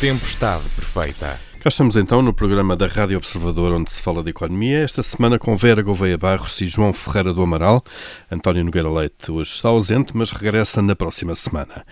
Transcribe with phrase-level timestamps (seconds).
[0.00, 1.38] Tempestade Perfeita.
[1.60, 4.78] Cá estamos então no programa da Rádio Observador, onde se fala de economia.
[4.78, 7.84] Esta semana com Vera Gouveia Barros e João Ferreira do Amaral.
[8.30, 11.84] António Nogueira Leite hoje está ausente, mas regressa na próxima semana.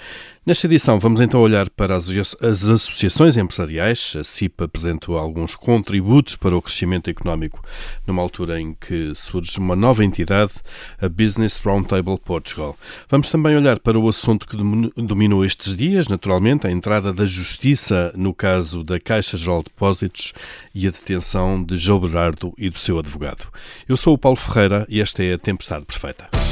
[0.48, 4.14] Nesta edição, vamos então olhar para as, as associações empresariais.
[4.18, 7.62] A CIP apresentou alguns contributos para o crescimento económico
[8.06, 10.54] numa altura em que surge uma nova entidade,
[10.98, 12.78] a Business Roundtable Portugal.
[13.10, 18.10] Vamos também olhar para o assunto que dominou estes dias, naturalmente, a entrada da Justiça
[18.16, 20.32] no caso da Caixa Geral de Depósitos
[20.74, 23.48] e a detenção de João Berardo e do seu advogado.
[23.86, 26.47] Eu sou o Paulo Ferreira e esta é a Tempestade Perfeita.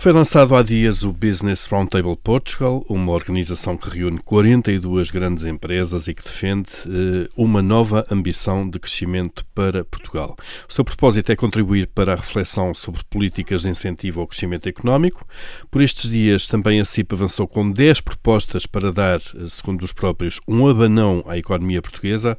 [0.00, 6.08] Foi lançado há dias o Business Roundtable Portugal, uma organização que reúne 42 grandes empresas
[6.08, 10.34] e que defende eh, uma nova ambição de crescimento para Portugal.
[10.66, 15.22] O seu propósito é contribuir para a reflexão sobre políticas de incentivo ao crescimento económico.
[15.70, 19.92] Por estes dias, também a CIP avançou com 10 propostas para dar, eh, segundo os
[19.92, 22.38] próprios, um abanão à economia portuguesa.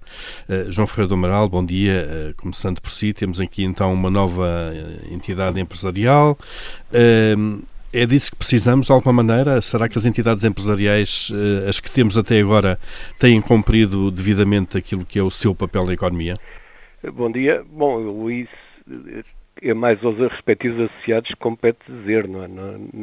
[0.50, 2.34] Eh, João Ferreira do Amaral, bom dia.
[2.38, 4.74] Começando por si, temos aqui então uma nova
[5.12, 6.36] entidade empresarial
[7.94, 9.62] é disso que precisamos de alguma maneira?
[9.62, 12.80] Será que as entidades empresariais, eh, as que temos até agora,
[13.20, 16.36] têm cumprido devidamente aquilo que é o seu papel na economia?
[17.14, 17.64] Bom dia.
[17.70, 18.48] Bom, Luís,
[19.62, 22.48] é mais aos respectivos associados que compete dizer, não é?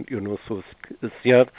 [0.08, 0.62] eu não sou
[1.02, 1.50] associado.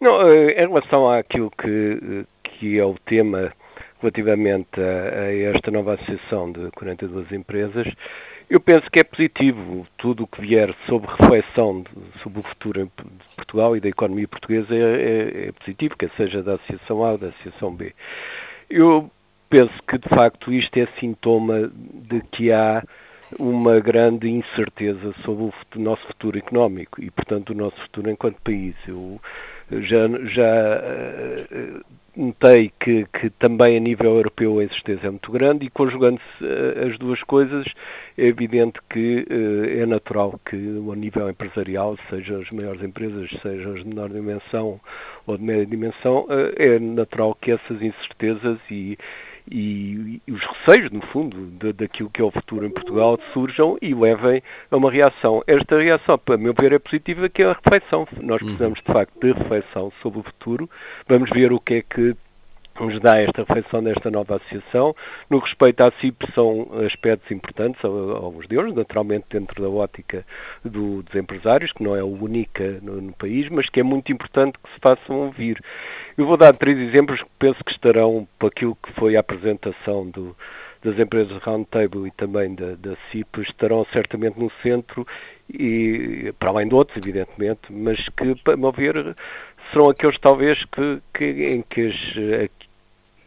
[0.00, 3.52] Não, eh, em relação àquilo que, que é o tema
[4.00, 7.86] relativamente a, a esta nova associação de 42 empresas,
[8.48, 12.84] eu penso que é positivo tudo o que vier sobre reflexão de, sobre o futuro
[12.84, 17.12] de Portugal e da economia portuguesa é, é, é positivo, quer seja da Associação A
[17.12, 17.92] ou da Associação B.
[18.70, 19.10] Eu
[19.50, 22.82] penso que, de facto, isto é sintoma de que há
[23.38, 28.76] uma grande incerteza sobre o nosso futuro económico e, portanto, o nosso futuro enquanto país.
[28.86, 29.20] Eu
[29.70, 31.84] já, já uh,
[32.16, 36.88] notei que, que, também a nível europeu a incerteza é muito grande e conjugando-se uh,
[36.88, 37.66] as duas coisas,
[38.16, 43.74] é evidente que uh, é natural que ao nível empresarial, sejam as maiores empresas, sejam
[43.74, 44.80] as de menor dimensão
[45.26, 48.96] ou de média dimensão, uh, é natural que essas incertezas e,
[49.50, 53.78] e, e, os receios, no fundo, de, daquilo que é o futuro em Portugal surjam
[53.80, 55.42] e levem a uma reação.
[55.46, 58.06] Esta reação, para meu ver, é positiva, que é a reflexão.
[58.20, 58.48] Nós uhum.
[58.48, 60.68] precisamos, de facto, de reflexão sobre o futuro.
[61.08, 62.16] Vamos ver o que é que
[62.84, 64.94] nos dá esta reflexão desta nova associação.
[65.28, 70.24] No respeito à CIP, são aspectos importantes, alguns deles, naturalmente dentro da ótica
[70.64, 74.12] do, dos empresários, que não é a única no, no, país, mas que é muito
[74.12, 75.62] importante que se façam ouvir.
[76.16, 80.08] Eu vou dar três exemplos que penso que estarão para aquilo que foi a apresentação
[80.08, 80.36] do,
[80.82, 85.06] das empresas Roundtable e também da, da CIP, estarão certamente no centro,
[85.52, 89.14] e para além de outros, evidentemente, mas que, para meu ver,
[89.70, 91.94] serão aqueles talvez que, que em que as,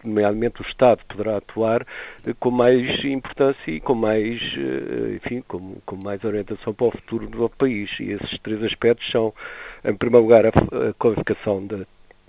[0.03, 1.85] nomeadamente o Estado, poderá atuar
[2.25, 6.91] eh, com mais importância e com mais, eh, enfim, com, com mais orientação para o
[6.91, 7.89] futuro do país.
[7.99, 9.33] E esses três aspectos são,
[9.83, 11.85] em primeiro lugar, a, a qualificação da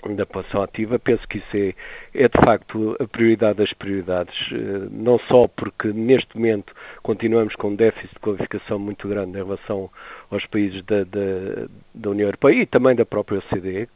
[0.09, 1.75] da população ativa, penso que isso é,
[2.15, 7.69] é de facto a prioridade das prioridades, eh, não só porque neste momento continuamos com
[7.69, 9.91] um déficit de qualificação muito grande em relação
[10.31, 13.89] aos países da, da, da União Europeia e também da própria OCDE,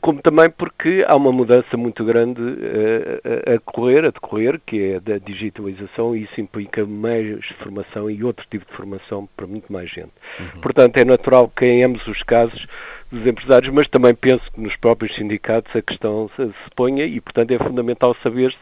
[0.00, 4.92] como também porque há uma mudança muito grande uh, a, a correr, a decorrer, que
[4.92, 9.72] é da digitalização, e isso implica mais formação e outro tipo de formação para muito
[9.72, 10.12] mais gente.
[10.40, 10.60] Uhum.
[10.60, 12.66] Portanto, é natural que em ambos os casos
[13.10, 17.20] dos empresários, mas também penso que nos próprios sindicatos a questão se, se ponha e,
[17.20, 18.58] portanto, é fundamental saber-se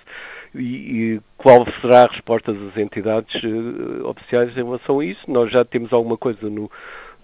[0.55, 5.21] e, e, qual será a resposta das entidades uh, oficiais em relação a isso.
[5.29, 6.71] Nós já temos alguma coisa no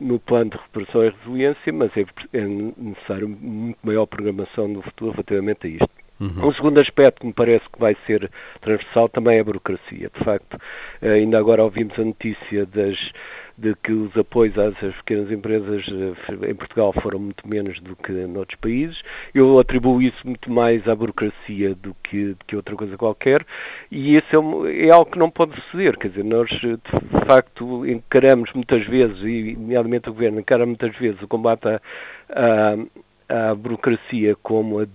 [0.00, 5.12] no plano de recuperação e resiliência, mas é, é necessário muito maior programação no futuro
[5.12, 5.90] relativamente a isto.
[6.18, 6.48] Uhum.
[6.48, 8.30] Um segundo aspecto que me parece que vai ser
[8.60, 10.10] transversal também é a burocracia.
[10.16, 10.58] De facto,
[11.02, 13.12] ainda agora ouvimos a notícia das
[13.58, 18.12] de que os apoios às pequenas empresas eh, em Portugal foram muito menos do que
[18.12, 19.00] noutros países.
[19.34, 23.46] Eu atribuo isso muito mais à burocracia do que, do que outra coisa qualquer
[23.90, 25.96] e isso é, é, algo que não pode suceder.
[25.96, 31.20] Quer dizer, nós de facto encaramos muitas vezes, e nomeadamente o Governo encara muitas vezes
[31.22, 31.80] o combate à,
[32.28, 34.86] à, à burocracia como a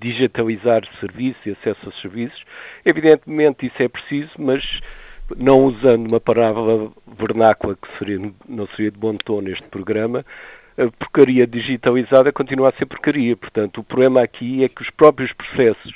[0.00, 2.44] digitalizar serviços e acesso aos serviços.
[2.84, 4.80] Evidentemente isso é preciso, mas
[5.36, 8.18] não usando uma palavra vernácula que seria,
[8.48, 10.24] não seria de bom tom neste programa,
[10.76, 13.36] a porcaria digitalizada continua a ser porcaria.
[13.36, 15.92] Portanto, o problema aqui é que os próprios processos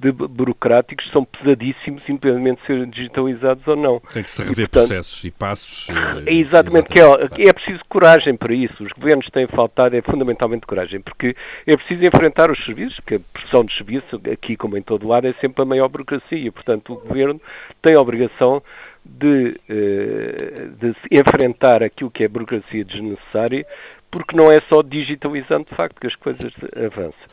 [0.00, 4.00] de burocráticos são pesadíssimos, de serem digitalizados ou não.
[4.12, 5.88] Tem que se rever e, portanto, processos e passos.
[6.24, 8.82] É exatamente, que é, é preciso coragem para isso.
[8.82, 11.36] Os governos têm faltado, é fundamentalmente coragem, porque
[11.66, 15.26] é preciso enfrentar os serviços, porque a pressão de serviço, aqui como em todo lado,
[15.26, 16.50] é sempre a maior burocracia.
[16.50, 17.38] Portanto, o governo
[17.82, 18.62] tem a obrigação
[19.04, 23.66] de, eh, de enfrentar aquilo que é burocracia desnecessária,
[24.10, 27.28] porque não é só digitalizando de facto que as coisas avançam.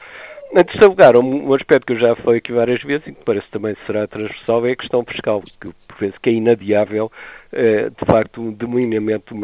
[0.51, 3.47] Em terceiro lugar, um aspecto que eu já falei aqui várias vezes e que parece
[3.51, 7.11] também será transversal é a questão fiscal, que penso que é inadiável,
[7.51, 9.35] eh, de facto, um delineamento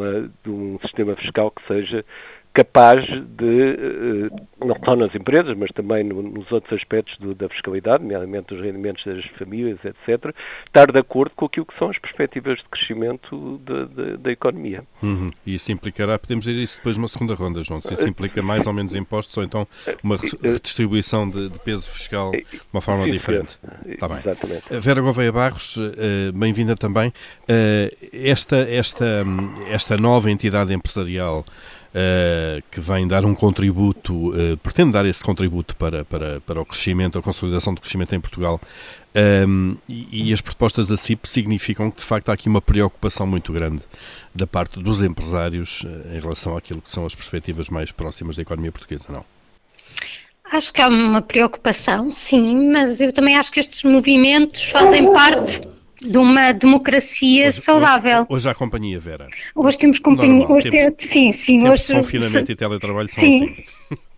[0.44, 2.06] de um sistema fiscal que seja
[2.54, 4.30] capaz de, eh,
[4.64, 9.04] não só nas empresas, mas também nos outros aspectos do, da fiscalidade, nomeadamente dos rendimentos
[9.04, 10.34] das famílias, etc.,
[10.68, 14.84] estar de acordo com aquilo que são as perspectivas de crescimento de, da economia.
[15.02, 15.32] Uhum.
[15.46, 18.68] E isso implicará, podemos dizer isso depois numa segunda ronda, João, se isso implica mais
[18.68, 19.68] ou menos impostos ou então
[20.04, 23.58] uma redistribuição de, de peso fiscal de uma forma Sim, diferente.
[23.88, 24.18] Está bem.
[24.18, 24.78] Exatamente.
[24.80, 27.12] Vera Gouveia Barros, eh, bem-vinda também.
[27.48, 29.26] Eh, esta, esta,
[29.70, 31.44] esta nova entidade empresarial
[32.72, 37.20] que vem dar um contributo, uh, pretende dar esse contributo para, para, para o crescimento,
[37.20, 38.60] a consolidação do crescimento em Portugal.
[39.16, 42.62] Um, ehm, e, e, as propostas da CIP significam que, de facto, há aqui uma
[42.62, 43.82] preocupação muito grande
[44.34, 48.42] da parte dos empresários uh, em relação àquilo que são as perspectivas mais próximas da
[48.42, 49.24] economia portuguesa, não?
[50.52, 55.62] Acho que há uma preocupação, sim, mas eu também acho que estes movimentos fazem parte
[56.04, 58.22] de uma democracia hoje, saudável.
[58.22, 59.28] Hoje, hoje há companhia, Vera.
[59.56, 60.48] Hoje temos companhia.
[60.48, 61.68] Hoje temos, sim, sim.
[61.68, 63.44] Hoje, confinamento se, e teletrabalho são sim.
[63.44, 64.04] assim.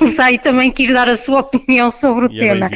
[0.00, 2.70] O Zay também quis dar a sua opinião sobre o e é tema.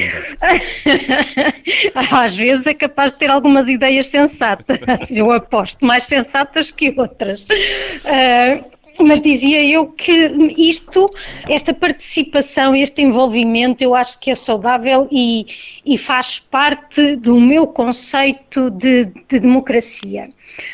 [2.12, 4.79] Às vezes é capaz de ter algumas ideias sensatas,
[5.11, 7.44] eu aposto, mais sensatas que outras.
[7.44, 10.12] Uh, mas dizia eu que
[10.56, 11.10] isto,
[11.48, 15.46] esta participação, este envolvimento, eu acho que é saudável e,
[15.84, 20.31] e faz parte do meu conceito de, de democracia.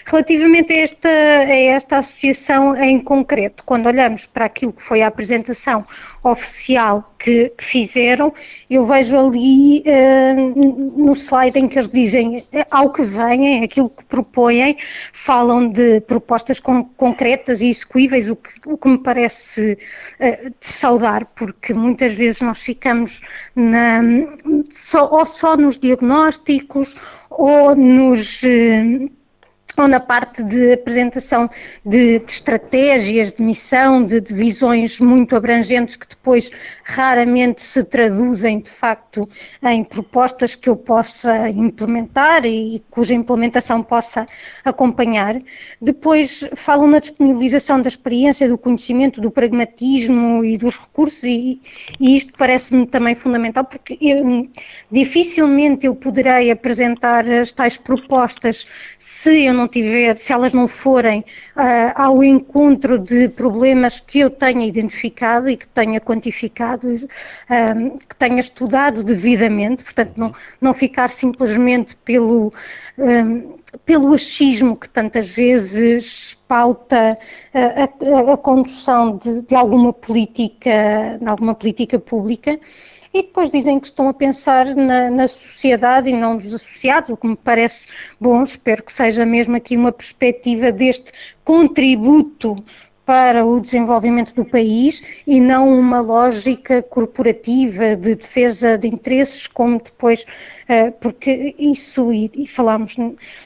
[0.06, 5.08] Relativamente a esta, a esta associação em concreto, quando olhamos para aquilo que foi a
[5.08, 5.84] apresentação
[6.22, 8.32] oficial que, que fizeram,
[8.70, 13.90] eu vejo ali uh, no slide em que eles dizem eh, ao que vêm, aquilo
[13.90, 14.76] que propõem,
[15.12, 19.78] falam de propostas con concretas e execuíveis, o que, o que me parece
[20.20, 23.20] uh, de saudar, porque muitas vezes nós ficamos
[23.56, 24.00] na,
[24.70, 26.96] só, ou só nos diagnósticos
[27.30, 28.42] ou nos.
[28.42, 29.21] Uh,
[29.76, 31.48] ou na parte de apresentação
[31.84, 36.50] de, de estratégias, de missão, de, de, visões muito abrangentes que depois
[36.84, 39.28] raramente se traduzem de facto
[39.62, 44.26] em propostas que eu possa implementar e cuja implementação possa
[44.64, 45.40] acompanhar.
[45.80, 51.60] Depois falam na disponibilização da experiência, do conhecimento, do pragmatismo e dos recursos e,
[51.98, 54.48] e isto parece-me também fundamental porque eu,
[54.90, 58.66] dificilmente eu poderei apresentar as tais propostas
[58.98, 64.30] se eu não tiver, se elas não forem uh, ao encontro de problemas que eu
[64.30, 71.08] tenha identificado e que tenha quantificado, uh, que tenha estudado devidamente, portanto, não, não ficar
[71.08, 72.52] simplesmente pelo.
[72.98, 77.18] Uh, pelo achismo que tantas vezes pauta
[77.54, 82.60] a, a, a condução de, de, alguma política, de alguma política pública
[83.12, 87.16] e depois dizem que estão a pensar na, na, sociedade e não nos associados, o
[87.16, 87.88] que me parece
[88.20, 91.12] bom, espero que seja mesmo aqui uma perspectiva deste
[91.44, 92.56] contributo
[93.04, 99.82] para o desenvolvimento do país e não uma lógica corporativa de defesa de interesses, como
[99.82, 100.24] depois,
[100.68, 102.96] eh, porque isso, e, falámos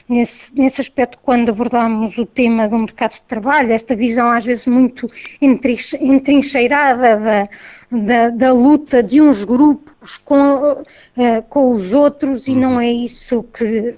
[0.07, 4.67] nesse, nesse aspecto quando abordámos o tema do mercado de trabalho, esta visão às vezes
[4.67, 5.09] muito
[5.41, 7.49] entrincheirada da,
[7.91, 10.83] da, da luta de uns grupos com,
[11.17, 12.81] eh, com os outros, e não uhum.
[12.81, 13.95] é isso que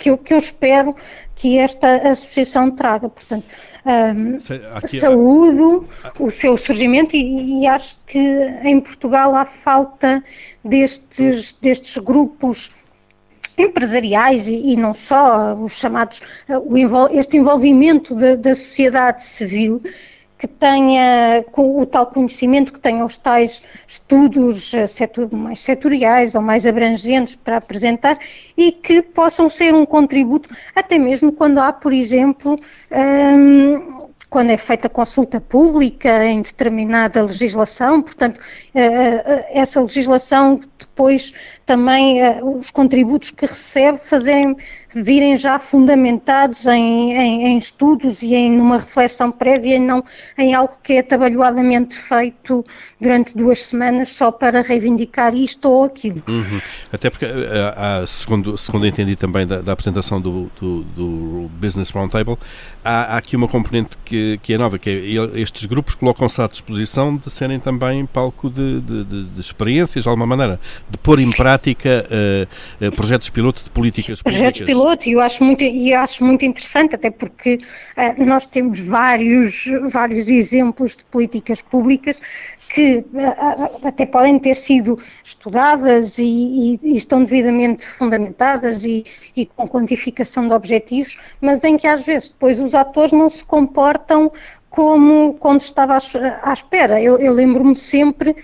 [0.00, 0.96] que eu, que eu espero
[1.36, 3.08] que esta associação traga.
[3.08, 3.44] Portanto,
[3.84, 4.38] um,
[4.74, 5.86] Aqui, saúdo
[6.18, 8.18] o seu surgimento e, e, acho que
[8.64, 10.24] em Portugal há falta
[10.64, 12.72] destes, destes grupos
[13.58, 16.76] empresariais e, e, não só, os chamados, o,
[17.12, 19.82] este envolvimento da, da sociedade civil
[20.40, 24.86] que tenha o tal conhecimento, que tenha os tais estudos eh,
[25.30, 28.18] mais setoriais ou mais abrangentes para apresentar
[28.56, 32.58] e que possam ser um contributo, até mesmo quando há, por exemplo,
[32.90, 38.40] um, quando é feita consulta pública em determinada legislação, portanto,
[38.74, 41.34] eh, eh, essa legislação depois
[41.66, 44.56] também os contributos que recebe fazerem,
[44.94, 50.02] virem já fundamentados em, em, em estudos e em uma reflexão prévia e não
[50.36, 52.64] em algo que é atabalhoadamente feito
[53.00, 56.22] durante duas semanas só para reivindicar isto ou aquilo.
[56.28, 56.60] Uhum.
[56.92, 61.90] Até porque, eh, há, segundo, segundo entendi também da, da apresentação do, do, do, Business
[61.90, 62.36] Roundtable,
[62.84, 66.46] há, há aqui uma componente que, que é nova, que é estes grupos colocam-se à
[66.46, 71.18] disposição de serem também palco de, de, de, de experiências, de alguma maneira, de pôr
[71.20, 74.60] em prática uh, uh, projetos piloto de políticas públicas.
[74.80, 77.60] Piloto, e eu acho muito, e acho muito interessante, até porque
[77.96, 82.20] uh, nós temos vários, vários exemplos de políticas públicas
[82.72, 83.04] que
[83.84, 89.04] até podem ter sido estudadas e, e, e estão devidamente fundamentadas e,
[89.36, 93.44] e, com quantificação de objetivos, mas em que às vezes depois os atores não se
[93.44, 94.30] comportam
[94.70, 95.98] como quando estava
[96.42, 97.02] à, espera.
[97.02, 98.36] Eu, eu lembro-me sempre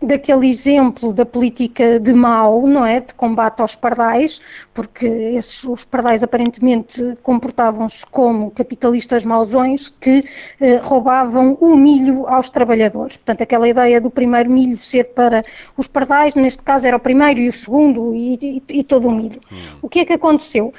[0.00, 4.40] daquele exemplo da política de Mao, não é, de combate aos pardais,
[4.72, 10.24] porque esses, os pardais aparentemente comportavam-se como capitalistas mausões que
[10.60, 13.16] eh, roubavam o milho aos trabalhadores.
[13.16, 15.44] Portanto, aquela ideia do primeiro milho ser para
[15.76, 19.12] os pardais, neste caso era o primeiro e o segundo e, e, e todo o
[19.12, 19.40] milho.
[19.50, 19.78] Hum.
[19.82, 20.72] O que é que aconteceu?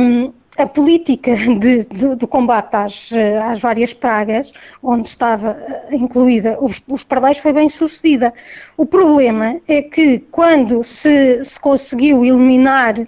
[0.00, 3.12] Um, a política de, de, do combate às,
[3.44, 8.34] às, várias pragas, onde estava eh, incluída os, os pardais, foi bem sucedida.
[8.76, 13.06] O problema é que quando se, se conseguiu eliminar uh,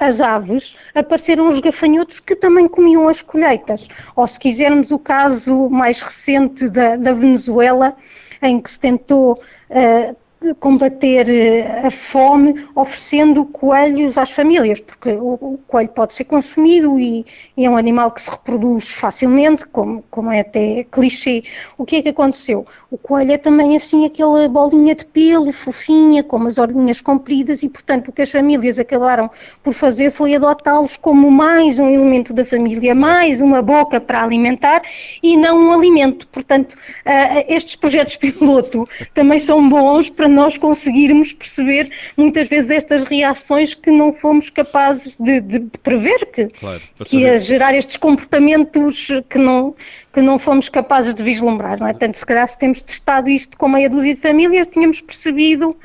[0.00, 3.86] as aves, apareceram os gafanhotos que também comiam as colheitas.
[4.16, 7.96] Ou se quisermos o caso mais recente da, da Venezuela,
[8.42, 10.16] em que se tentou uh,
[10.58, 17.26] combater eh, a fome oferecendo coelhos às famílias, porque o, coelho pode ser consumido e,
[17.56, 21.42] e, é um animal que se reproduz facilmente, como, como é até clichê.
[21.76, 22.64] O que é que aconteceu?
[22.90, 27.68] O coelho é também assim aquela bolinha de pelo, fofinha, com umas orelhinhas compridas e,
[27.68, 29.30] portanto, o que as famílias acabaram
[29.62, 34.82] por fazer foi adotá-los como mais um elemento da família, mais uma boca para alimentar
[35.22, 36.26] e não um alimento.
[36.28, 43.04] Portanto, uh, estes projetos piloto também são bons para nós conseguirmos perceber muitas vezes estas
[43.04, 47.96] reações que não fomos capazes de, de, de prever, que, claro, que ia gerar estes
[47.96, 49.74] comportamentos que não,
[50.12, 51.90] que não fomos capazes de vislumbrar, não é?
[51.90, 55.76] Portanto, se calhar se temos testado isto com meia dúzia de famílias, tínhamos percebido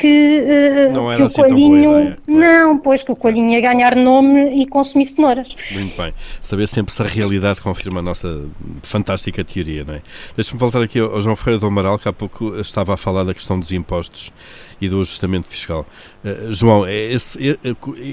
[0.00, 0.40] que,
[0.88, 2.00] uh, que o assim coelhinho.
[2.00, 2.40] Ideia, claro.
[2.40, 5.54] Não, pois que o coelhinho ia ganhar nome e consumir cenouras.
[5.70, 6.14] Muito bem.
[6.40, 8.46] Saber sempre se a realidade confirma a nossa
[8.82, 10.02] fantástica teoria, não é?
[10.34, 13.34] Deixa-me voltar aqui ao João Ferreira do Amaral, que há pouco estava a falar da
[13.34, 14.32] questão dos impostos
[14.80, 15.86] e do ajustamento fiscal.
[16.24, 17.56] Uh, João, é esse, é,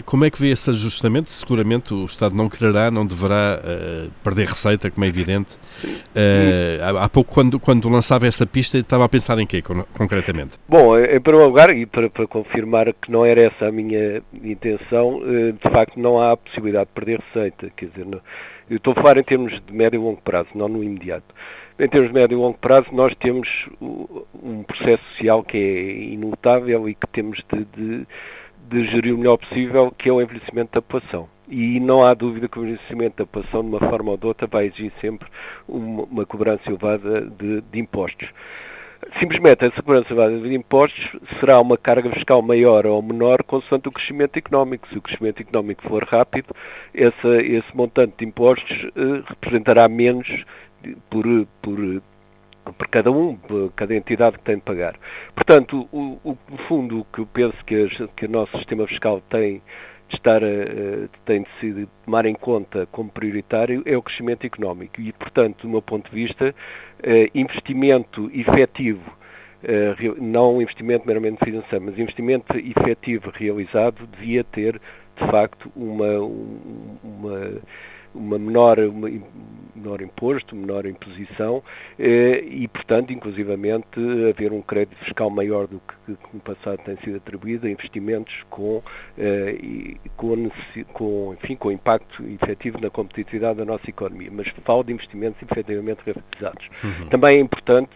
[0.06, 1.30] como é que vê esse ajustamento?
[1.30, 5.56] Seguramente o Estado não quererá, não deverá uh, perder receita, como é evidente.
[5.86, 10.58] Uh, há pouco, quando, quando lançava essa pista, estava a pensar em quê, concretamente?
[10.68, 15.22] Bom, em primeiro lugar, e para, para confirmar que não era essa a minha intenção,
[15.22, 17.72] de facto não há possibilidade de perder receita.
[17.76, 18.22] Quer dizer, não,
[18.70, 21.26] eu estou a falar em termos de médio e longo prazo, não no imediato.
[21.80, 23.48] Em termos de médio e longo prazo, nós temos
[23.80, 28.08] um processo social que é inutável e que temos de, de,
[28.68, 31.30] de gerir o melhor possível, que é o envelhecimento da população.
[31.48, 34.48] E não há dúvida que o envelhecimento da população, de uma forma ou de outra,
[34.48, 35.28] vai exigir sempre
[35.68, 38.28] uma, uma cobrança elevada de, de impostos
[39.20, 44.38] simplesmente essa cobrança de impostos será uma carga fiscal maior ou menor consoante o crescimento
[44.38, 44.88] económico.
[44.90, 46.54] Se o crescimento económico for rápido,
[46.94, 50.28] essa, esse montante de impostos eh, representará menos
[51.10, 51.26] por,
[51.62, 52.02] por,
[52.74, 53.38] por cada um,
[53.76, 54.96] cada entidade que tem de pagar.
[55.36, 59.62] Portanto, o, o, fundo que eu penso que, a, que o nosso sistema fiscal tem
[60.10, 60.42] de estar,
[61.26, 65.70] tem de se tomar em conta como prioritário é o crescimento económico e, portanto, do
[65.70, 69.04] meu ponto de vista, uh, investimento efetivo,
[69.64, 74.80] uh, não investimento meramente financeiro, mas investimento efetivo realizado devia ter,
[75.18, 76.20] de facto, uma,
[77.04, 77.62] uma
[78.18, 79.10] uma menor, uma
[79.78, 81.64] menor imposto, menor imposição
[81.98, 86.98] eh, e, portanto, inclusivamente, haver um crédito fiscal maior do que, que no passado tem
[86.98, 88.82] sido atribuído a investimentos com,
[89.18, 89.56] eh,
[90.18, 90.50] com,
[90.94, 94.30] com, enfim, com impacto efetivo na competitividade da nossa economia.
[94.32, 96.68] Mas falo de investimentos efetivamente realizados.
[96.84, 97.10] Uhum.
[97.10, 97.92] Também é importante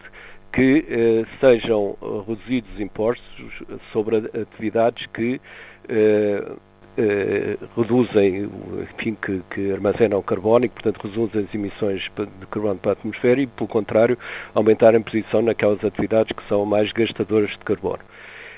[0.52, 3.62] que eh, sejam reduzidos impostos
[3.92, 5.40] sobre atividades que
[5.88, 6.52] eh,
[7.76, 8.50] reduzem,
[8.82, 13.40] enfim, que, que, armazenam carbono e, portanto, reduzem as emissões de carbono para a atmosfera
[13.40, 14.18] e, pelo contrário,
[14.54, 18.02] aumentar a posição naquelas atividades que são mais gastadoras de carbono.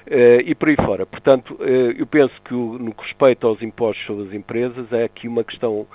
[0.07, 1.07] Uh, e por aí fora.
[1.07, 5.05] Portanto, uh, eu penso que o, no que respeita aos impostos sobre as empresas é
[5.05, 5.87] aqui uma questão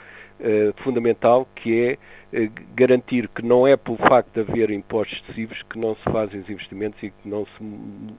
[0.86, 1.98] fundamental, que
[2.32, 6.40] é garantir que não é pelo facto de haver impostos excessivos que não se fazem
[6.40, 7.62] os investimentos e que não se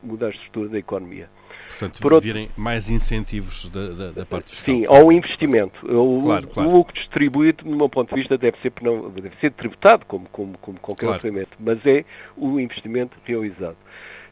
[0.03, 1.31] muda a estrutura da economia.
[1.69, 2.61] Portanto, Por virem outro...
[2.61, 4.75] mais incentivos da, da, da, parte fiscal.
[4.75, 5.87] Sim, ao investimento.
[5.87, 6.69] O, claro, claro.
[6.69, 8.73] o lucro distribuído, do meu ponto de vista, deve ser,
[9.14, 11.26] deve ser tributado como, como, como qualquer claro.
[11.26, 12.05] outro mas é
[12.37, 13.76] o investimento realizado.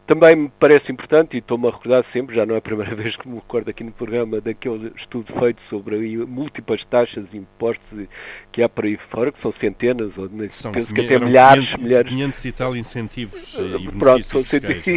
[0.09, 3.15] Também me parece importante, e estou-me a recordar sempre, já não é a primeira vez
[3.15, 8.09] que me recordo aqui no programa, daquele estudo feito sobre múltiplas taxas e impostos
[8.50, 11.85] que há por aí fora, que são centenas, ou são penso que até milhares, 500,
[11.85, 12.11] milhares.
[12.11, 14.95] 500 e tal incentivos e Pronto, benefícios fiscais, não,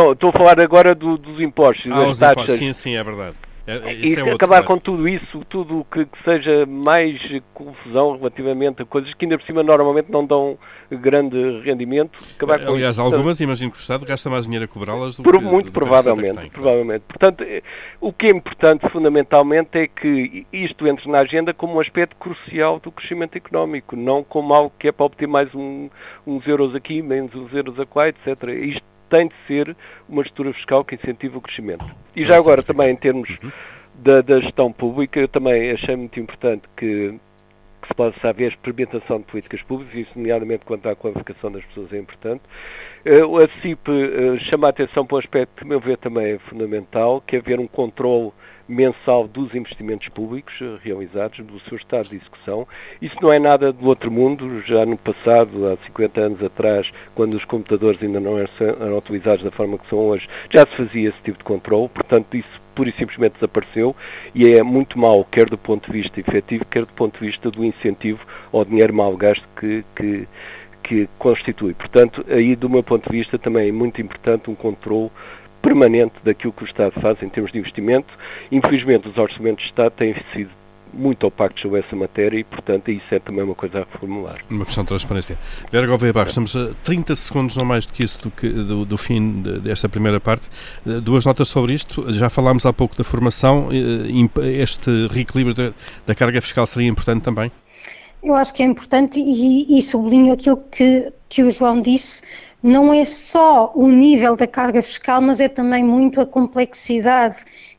[0.00, 0.04] é?
[0.06, 2.32] não, estou a falar agora do, dos impostos, ah, das taxas.
[2.32, 2.58] Impostos.
[2.58, 3.36] Sim, sim, é verdade.
[3.68, 7.20] É, e é acabar com tudo isso, tudo que, que, seja mais
[7.52, 10.56] confusão relativamente a coisas que ainda por cima normalmente não dão
[10.90, 12.18] grande rendimento.
[12.34, 15.38] Acabar Aliás, com algumas, imagino que o Estado gasta mais dinheiro a cobrá-las do Por,
[15.38, 17.02] que Muito do provavelmente, que tem, provavelmente.
[17.06, 17.62] Portanto, eh,
[18.00, 22.80] o que é importante fundamentalmente é que isto entre na agenda como um aspecto crucial
[22.80, 25.90] do crescimento económico, não como algo que é para obter mais um,
[26.26, 28.26] uns euros aqui, menos uns euros acolá, etc.
[28.62, 29.76] Isto tem de ser
[30.08, 31.84] uma estrutura fiscal que incentive o crescimento.
[32.14, 33.50] E já agora também em termos uhum.
[33.94, 37.18] da, da, gestão pública, eu também achei muito importante que,
[37.88, 41.98] que possa haver experimentação de políticas públicas, isso nomeadamente quanto à qualificação das pessoas é
[41.98, 42.42] importante.
[43.06, 46.34] Uh, a CIP uh, chama a atenção para um aspecto que, a meu ver, também
[46.34, 48.32] é fundamental, que é haver um controle
[48.68, 52.68] mensal dos investimentos públicos eh, realizados, do seu estado de execução.
[53.00, 54.62] Isso não é nada do outro mundo.
[54.66, 59.50] Já no passado, há 50 anos atrás, quando os computadores ainda não eram utilizados da
[59.50, 61.88] forma que são hoje, já se fazia esse tipo de controle.
[61.88, 63.96] Portanto, isso pura e simplesmente desapareceu
[64.32, 67.50] e é muito mau, quer do ponto de vista efetivo, quer do ponto de vista
[67.50, 68.20] do incentivo
[68.52, 70.28] ao dinheiro mal gasto que, que,
[70.84, 71.74] que constitui.
[71.74, 75.10] Portanto, aí do meu ponto de vista também é muito importante um controle
[75.60, 78.16] permanente daquilo que o Estado faz em termos de investimento.
[78.52, 80.50] Infelizmente, os orçamentos de Estado têm sido
[80.92, 84.36] muito opacos sobre essa matéria e, portanto, isso é também uma coisa a reformular.
[84.50, 85.38] Uma questão de transparência.
[85.70, 88.84] Vera Gouveia Barros, estamos a 30 segundos, não mais do que isso, do, que, do,
[88.84, 90.48] do fim desta primeira parte.
[90.86, 92.12] Eh, duas notas sobre isto.
[92.12, 93.68] Já falámos há pouco da formação.
[93.72, 95.74] Eh, este reequilíbrio da,
[96.06, 97.50] da carga fiscal seria importante também?
[98.22, 102.22] Eu acho que é importante e, e sublinho aquilo que, que o João disse
[102.62, 107.36] não é só o nível da carga fiscal, mas é também muito a complexidade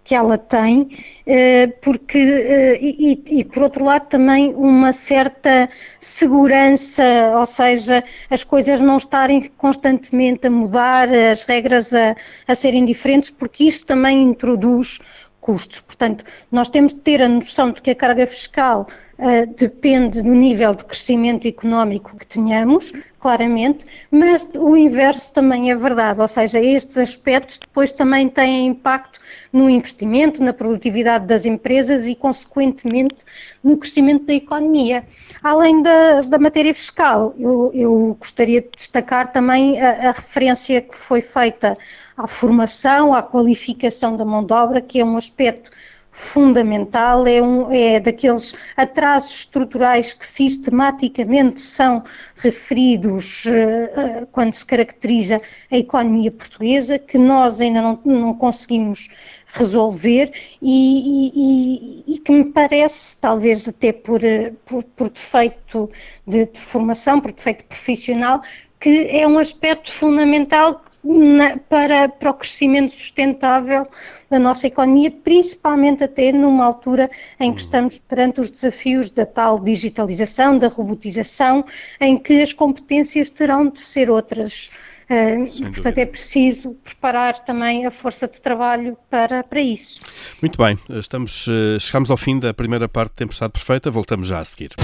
[0.10, 0.90] que ela tem,
[1.28, 5.70] eh, porque, eh, e, e, por outro lado também uma certa
[6.00, 7.04] segurança,
[7.38, 12.16] ou seja, as coisas não estarem constantemente a mudar, as regras a,
[12.48, 15.00] a serem diferentes, porque isso também introduz
[15.40, 15.82] custos.
[15.82, 18.88] Portanto, nós temos de ter a noção de que a carga fiscal
[19.20, 25.76] uh, depende do nível de crescimento económico que tenhamos, claramente, mas o inverso também é
[25.76, 29.20] verdade, ou seja, estes aspectos depois também têm impacto
[29.52, 33.18] no investimento, na produtividade das empresas e, consequentemente,
[33.64, 35.04] no crescimento da economia.
[35.42, 40.96] Além da, da matéria fiscal, eu, eu, gostaria de destacar também a, a referência que
[40.96, 41.78] foi feita
[42.16, 45.72] à formação, à qualificação da mão de obra, que é um aspecto
[46.20, 52.04] fundamental, é, um, é daqueles atrasos estruturais que sistematicamente são
[52.36, 59.08] referidos uh, quando se caracteriza a economia portuguesa, que nós ainda não, não conseguimos
[59.48, 64.20] resolver e, e, e, que me parece, talvez até por,
[64.66, 65.90] por, por defeito
[66.28, 68.42] de, de formação, por defeito profissional,
[68.80, 73.88] que é um aspecto fundamental na, para, para o crescimento sustentável
[74.30, 77.10] da nossa economia, principalmente até numa altura
[77.40, 81.66] em que estamos perante os desafios da tal digitalização, da robotização,
[82.00, 84.70] em que as competências terão de ser outras.
[85.10, 90.00] Uh, portanto, é preciso preparar também a força de trabalho para, para isso.
[90.40, 94.40] Muito bem, estamos, eh, chegamos ao fim da primeira parte de Tempestade Perfeita, voltamos já
[94.40, 94.76] a seguir.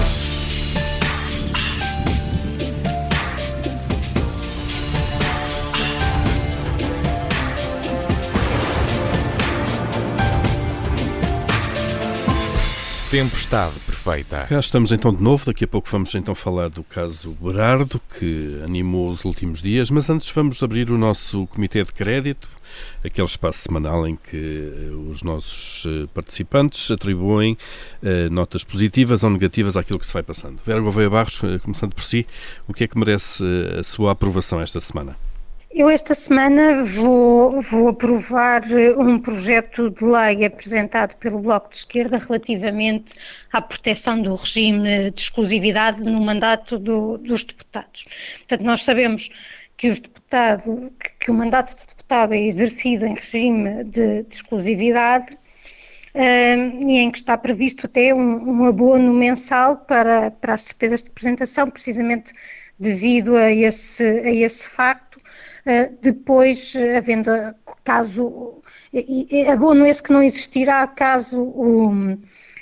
[13.10, 14.46] Tempestade perfeita.
[14.48, 18.60] Cá estamos então de novo, daqui a pouco vamos então falar do caso Berardo, que
[18.64, 22.48] animou os últimos dias, mas antes vamos abrir o nosso Comitê de Crédito,
[23.04, 27.56] aquele espaço semanal em que eh, os nossos eh, participantes atribuem
[28.02, 30.60] eh, notas positivas ou negativas àquilo que se vai passando.
[30.66, 32.26] Vera Gouveia Barros, começando por si,
[32.66, 33.44] o que é que merece
[33.78, 35.16] a sua aprovação esta semana?
[35.78, 38.62] Eu esta semana vou, vou aprovar
[38.96, 43.12] um projeto de lei apresentado pelo Bloco de Esquerda relativamente
[43.52, 48.06] à proteção do regime de exclusividade no mandato do, dos deputados.
[48.38, 49.28] Portanto, nós sabemos
[49.76, 50.64] que os deputados,
[51.20, 55.36] que o mandato de deputado é exercido em regime de, de exclusividade
[56.14, 61.10] e em que está previsto até um, um abono mensal para, para as despesas de
[61.10, 62.32] representação, precisamente
[62.78, 65.05] devido a esse, a esse facto.
[65.66, 67.30] Uh, depois, havendo,
[67.82, 68.62] caso,
[69.50, 72.16] abono esse que não existirá caso o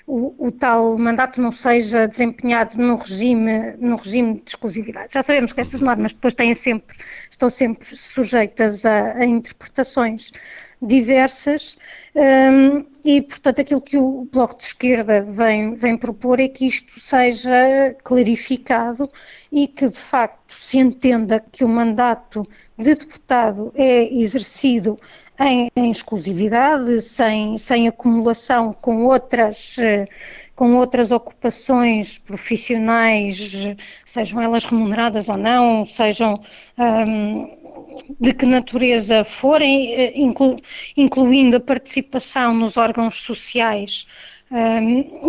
[0.07, 5.15] o, o, tal mandato não seja desempenhado no regime, no regime de exclusividade.
[5.15, 6.97] Já sabemos que estas normas depois têm sempre,
[7.31, 10.31] estão sempre sujeitas a, a interpretações
[10.81, 11.79] diversas
[12.15, 17.01] um, e, portanto, aquilo que o Bloco de Esquerda vem, vem propor é que isto
[17.01, 19.11] seja clarificado
[19.51, 22.47] e que, de facto, se entenda que o mandato
[22.79, 24.99] de deputado é exercido
[25.41, 29.77] em, em exclusividade, sem, sem acumulação com outras
[30.55, 33.53] com outras ocupações profissionais,
[34.07, 36.41] sejam elas remuneradas ou não, sejam
[36.79, 37.64] um,
[38.21, 40.57] de que natureza forem, eh, inclu,
[40.97, 44.07] incluindo a participação nos órgãos sociais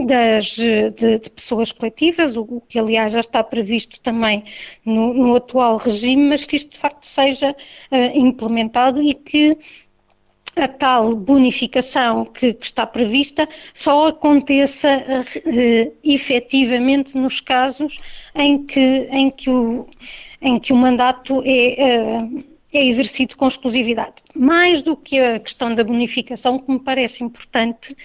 [0.05, 4.43] das, de, de, pessoas coletivas, o, que aliás já está previsto também
[4.85, 9.57] no, no, atual regime, mas que isto de facto seja uh, implementado e que
[10.55, 17.99] a tal bonificação que, que está prevista só aconteça uh, efetivamente nos casos
[18.35, 19.87] em que, em que, o,
[20.41, 22.45] em que o mandato é.
[22.75, 24.15] É exercido com exclusividade.
[24.35, 27.95] Mais do que a questão da bonificação, o que me parece importante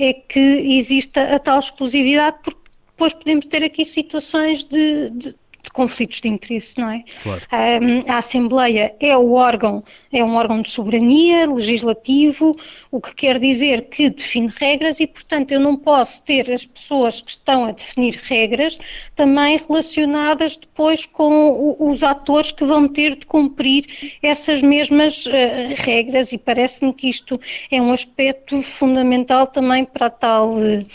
[0.00, 5.72] é que exista a tal exclusividade, porque depois podemos ter aqui situações de, de de
[5.72, 7.04] conflitos de interesse, não é?
[7.22, 7.42] Claro.
[7.52, 12.56] Um, a Assembleia é o órgão, é um órgão de soberania legislativo,
[12.90, 17.20] o que quer dizer que define regras e, portanto, eu não posso ter as pessoas
[17.20, 18.78] que estão a definir regras
[19.14, 25.30] também relacionadas depois com os atores que vão ter de cumprir essas mesmas uh,
[25.76, 30.86] regras e parece-me que isto é um aspecto fundamental também para tal uh, eh,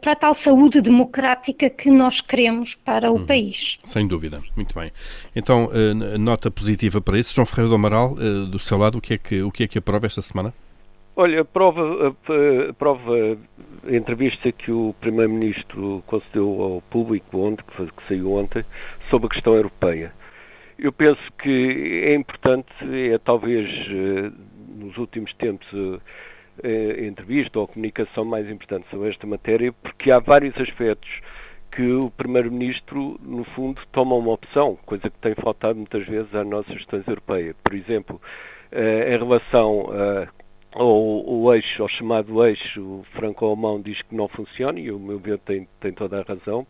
[0.00, 3.26] para a tal saúde democrática que nós queremos para o uhum.
[3.26, 3.78] país.
[3.84, 4.90] Sem dúvida, muito bem.
[5.36, 7.34] Então, eh, nota positiva para isso.
[7.34, 9.68] João Ferreira do Amaral, eh, do seu lado, o que é que, o que, é
[9.68, 10.54] que aprova esta semana?
[11.14, 12.14] Olha, aprova,
[12.70, 13.38] aprova
[13.86, 18.64] a entrevista que o Primeiro-Ministro concedeu ao público ontem, que saiu ontem,
[19.10, 20.12] sobre a questão europeia.
[20.78, 22.68] Eu penso que é importante,
[23.12, 23.68] é talvez
[24.76, 25.66] nos últimos tempos
[26.62, 31.08] eh, entrevista ou comunicação mais importante sobre esta matéria, porque há vários aspectos
[31.70, 36.42] que o Primeiro-Ministro, no fundo, toma uma opção, coisa que tem faltado muitas vezes à
[36.42, 37.54] nossa gestão europeia.
[37.62, 38.20] Por exemplo,
[38.72, 39.88] eh, em relação
[40.72, 45.38] ao, ao eixo, ao chamado eixo franco-alemão, diz que não funciona, e o meu ver
[45.38, 46.66] tem, tem toda a razão.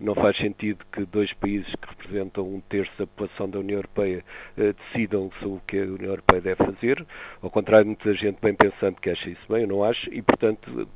[0.00, 4.24] Não faz sentido que dois países que representam um terço da população da União Europeia
[4.56, 7.06] eh, decidam sobre o que a União Europeia deve fazer.
[7.42, 10.88] Ao contrário, muita gente bem pensando que acha isso bem, eu não acho, e portanto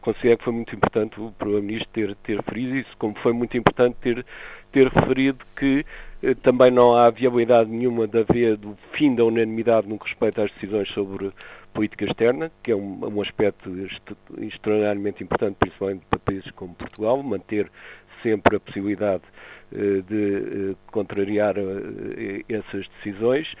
[0.00, 3.96] considero que foi muito importante o Primeiro-Ministro ter, ter referido isso, como foi muito importante
[4.00, 4.24] ter,
[4.72, 5.84] ter referido que
[6.22, 10.44] eh, também não há viabilidade nenhuma de haver do fim da unanimidade no que respeita
[10.44, 11.30] às decisões sobre
[11.74, 13.70] política externa, que é um, um aspecto
[14.38, 17.70] extraordinariamente importante, principalmente para países como Portugal, manter
[18.26, 19.22] sempre a possibilidade
[19.72, 23.52] eh, de eh, contrariar eh, essas decisões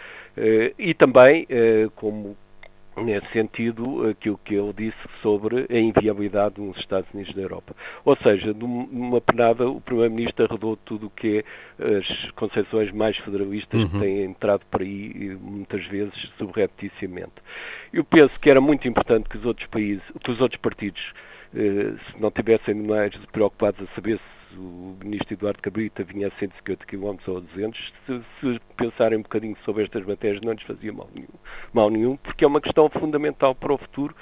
[0.78, 1.46] e também,
[1.94, 2.36] como
[2.94, 7.74] nesse sentido, aquilo que ele disse sobre a inviabilidade dos Estados Unidos da Europa.
[8.04, 11.42] Ou seja, numa penada, o Primeiro-Ministro arredou tudo o que
[11.78, 13.88] é as concepções mais federalistas uhum.
[13.88, 17.32] que têm entrado por aí, muitas vezes, subrepticiamente.
[17.94, 21.14] Eu penso que era muito importante que os outros países, que os outros partidos,
[21.52, 26.86] se não tivessem mais preocupados a saber se o ministro Eduardo Cabrita vinha a 150
[26.86, 30.92] km ou a 200, se, se pensarem um bocadinho sobre estas matérias não lhes fazia
[30.92, 31.28] mal nenhum,
[31.72, 34.14] mal nenhum, porque é uma questão fundamental para o futuro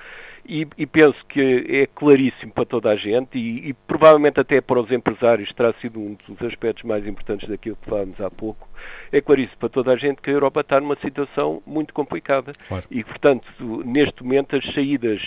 [0.47, 4.81] e, e penso que é claríssimo para toda a gente e, e, provavelmente até para
[4.81, 8.69] os empresários terá sido um dos aspectos mais importantes daquilo que falámos há pouco,
[9.11, 12.85] é claríssimo para toda a gente que a Europa está numa situação muito complicada claro.
[12.91, 13.47] e, portanto,
[13.85, 15.21] neste momento as saídas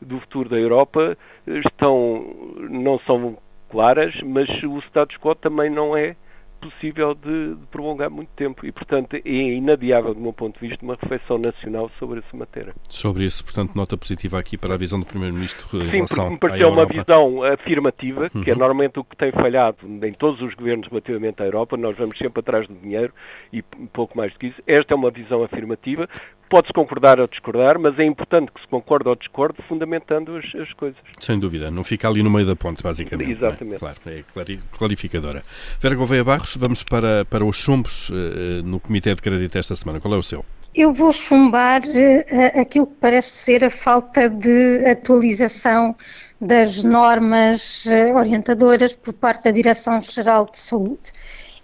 [0.00, 3.38] do futuro da Europa estão, não são
[3.74, 6.14] claras, mas o status quo também não é
[6.60, 10.82] possível de, de, prolongar muito tempo e, portanto, é inadiável, do meu ponto de vista,
[10.82, 12.74] uma reflexão nacional sobre essa matéria.
[12.88, 16.38] Sobre isso, portanto, nota positiva aqui para a visão do Primeiro-Ministro em Sim, relação me
[16.38, 18.42] pareceu uma visão afirmativa, uhum.
[18.42, 18.58] que é uhum.
[18.60, 22.40] normalmente o que tem falhado em todos os governos relativamente à Europa, nós vamos sempre
[22.40, 23.12] atrás do dinheiro
[23.52, 24.62] e pouco mais do que isso.
[24.66, 26.08] Esta é uma visão afirmativa,
[26.54, 30.72] Pode-se concordar ou discordar, mas é importante que se concorde ou discorde, fundamentando as, as
[30.74, 30.96] coisas.
[31.18, 33.28] Sem dúvida, não fica ali no meio da ponte, basicamente.
[33.28, 33.32] É?
[33.32, 33.74] Exatamente.
[33.74, 33.78] É?
[33.80, 35.42] Claro, é clarificadora.
[35.80, 39.98] Vera Gouveia Barros, vamos para, para os chumbos uh, no Comitê de Crédito esta semana.
[39.98, 40.44] Qual é o seu?
[40.76, 45.96] eu vou chumbar uh, aquilo que parece ser a falta de atualização
[46.40, 51.12] das normas uh, orientadoras por parte da Direção-Geral de Saúde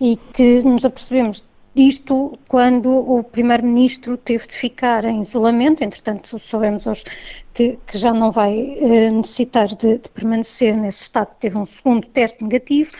[0.00, 6.86] e que nos apercebemos disto quando o Primeiro-Ministro teve de ficar em isolamento, entretanto soubemos
[6.86, 7.04] hoje
[7.54, 12.06] que, que já não vai uh, necessitar de, de, permanecer nesse estado, teve um segundo
[12.08, 12.90] teste negativo,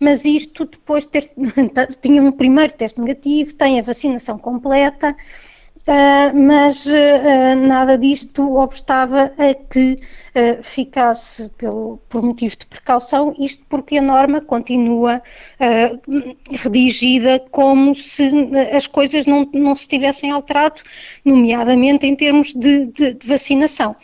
[0.00, 1.32] mas isto depois de ter,
[2.02, 5.16] tinha um primeiro teste negativo, tem a vacinação completa,
[5.86, 13.32] Uh, mas uh, nada disto obstava a que uh, ficasse pelo, por motivos de precaução,
[13.38, 15.22] isto porque a norma continua
[16.50, 18.28] redigida como se
[18.76, 20.82] as coisas não, não se tivessem alterado,
[21.24, 23.94] nomeadamente em termos de, de, de vacinação.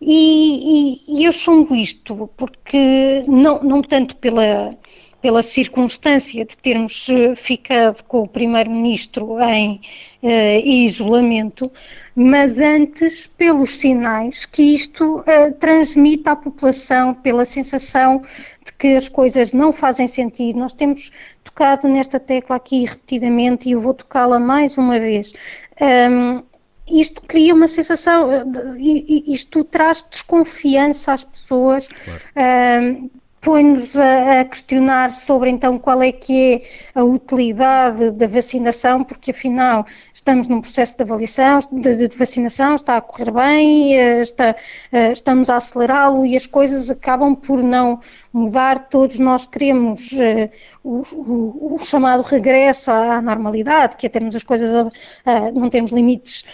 [0.00, 4.76] E, e, e eu chumbo isto porque, não, não tanto pela
[5.24, 9.80] pela circunstância de termos eh, ficado com o Primeiro-Ministro em
[10.22, 11.72] uh, isolamento,
[12.14, 18.20] mas antes pelos sinais que isto uh, transmite à população, pela sensação
[18.66, 20.58] de que as coisas não fazem sentido.
[20.58, 21.10] Nós temos
[21.42, 25.32] tocado nesta tecla aqui repetidamente e eu vou tocá-la mais uma vez.
[25.80, 26.42] Um,
[26.86, 28.28] isto cria uma sensação,
[29.26, 31.88] isto traz desconfiança às pessoas.
[31.88, 33.10] Claro
[33.44, 39.30] põe-nos a, a, questionar sobre então qual é que é a utilidade da vacinação, porque
[39.30, 44.56] afinal estamos num processo de avaliação, de, de vacinação, está a correr bem, eh, está,
[44.90, 48.00] eh, estamos a acelerá-lo e as coisas acabam por não
[48.32, 50.50] mudar, todos nós queremos uh,
[50.82, 54.90] o, o, o, chamado regresso à normalidade, que é termos as coisas, uh,
[55.54, 56.44] não termos limites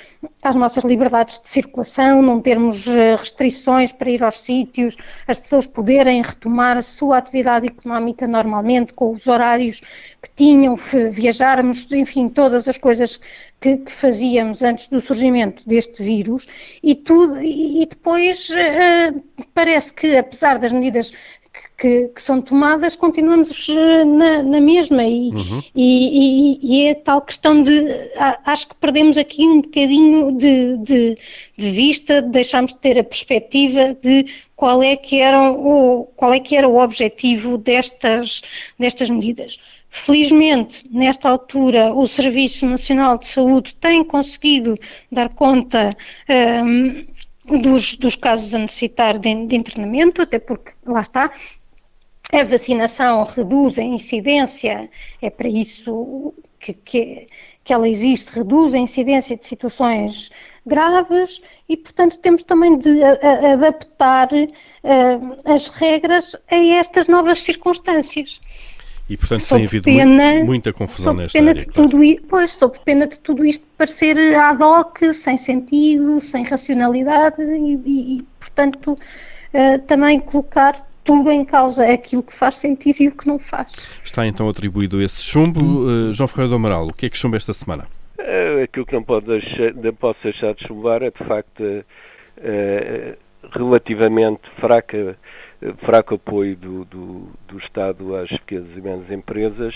[0.42, 5.66] às nossas liberdades de circulação, não termos uh, restrições para ir aos sítios, as pessoas
[5.66, 9.80] poderem retomar a sua atividade económica normalmente, com os horários
[10.22, 10.76] que tinham,
[11.10, 13.20] viajarmos, enfim, todas as coisas
[13.60, 16.46] que, que, fazíamos antes do surgimento deste vírus.
[16.82, 19.22] E tudo e, depois uh,
[19.54, 21.12] parece que apesar das medidas
[21.80, 25.62] que, que, são tomadas, continuamos eh, na, na mesma e, uhum.
[25.74, 27.86] e, e, e, é tal questão de,
[28.44, 31.18] acho que perdemos aqui um bocadinho de, de,
[31.56, 36.38] de vista, deixamos de ter a perspectiva de qual é que era o, qual é
[36.38, 38.42] que era o objetivo destas,
[38.78, 39.58] destas medidas.
[39.88, 44.78] Felizmente, nesta altura, o Serviço Nacional de Saúde tem conseguido
[45.10, 45.96] dar conta
[46.62, 47.06] um,
[47.58, 51.32] dos, dos casos a necessitar de, de internamento, até porque, lá está,
[52.32, 54.88] a vacinação reduz a incidência,
[55.20, 57.28] é para isso que, que,
[57.64, 60.30] que, ela existe, reduz a incidência de situações
[60.64, 67.40] graves e, portanto, temos também de a, a, adaptar uh, as regras a estas novas
[67.40, 68.40] circunstâncias.
[69.08, 71.60] E, portanto, sob tem havido pena, muita confusão nesta pena área.
[71.60, 71.90] De claro.
[71.90, 77.74] tudo, pois, sob pena de tudo isto parecer ad hoc, sem sentido, sem racionalidade e,
[77.84, 80.76] e, e portanto, uh, também colocar
[81.10, 83.90] tudo em causa, é aquilo que faz sentido e o que não faz.
[84.04, 85.60] Está então atribuído esse chumbo.
[85.60, 87.88] Uh, João Ferreira do Amaral, o que é que chumba esta semana?
[88.16, 91.84] Uh, aquilo que não, pode deixar, não posso deixar de chumbar é, de facto,
[93.52, 95.18] relativamente fraca
[95.84, 99.74] fraco apoio do, do, do Estado às pequenas e médias empresas.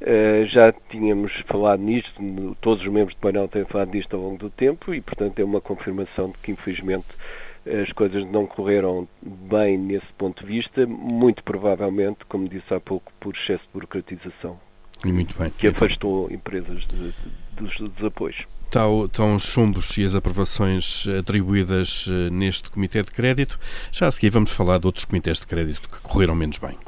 [0.00, 4.22] Uh, já tínhamos falado nisto, no, todos os membros do painel têm falado disto ao
[4.22, 7.06] longo do tempo e, portanto, é uma confirmação de que, infelizmente,
[7.66, 13.12] as coisas não correram bem nesse ponto de vista, muito provavelmente, como disse há pouco,
[13.20, 14.58] por excesso de burocratização.
[15.04, 15.50] E muito bem.
[15.50, 17.12] Que afastou empresas de,
[17.56, 18.36] dos, dos apoios.
[18.66, 23.58] Estão os chumbos e as aprovações atribuídas eh, neste Comitê de Crédito.
[23.90, 26.78] Já a seguir vamos falar de outros comitês de crédito que correram menos bem.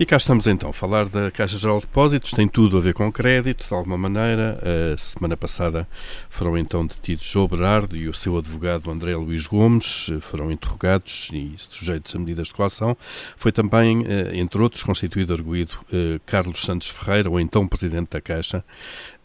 [0.00, 2.94] E cá estamos então a falar da Caixa Geral de Depósitos, tem tudo a ver
[2.94, 4.58] com crédito, de alguma maneira.
[4.94, 5.86] A semana passada
[6.30, 11.52] foram então detidos João Berardo e o seu advogado André Luís Gomes, foram interrogados e
[11.58, 12.96] sujeitos a medidas de coação.
[13.36, 18.22] Foi também, eh, entre outros, constituído arguído eh, Carlos Santos Ferreira, o então presidente da
[18.22, 18.64] Caixa.